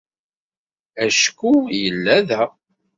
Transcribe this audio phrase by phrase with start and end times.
[1.05, 2.43] Acku yella da.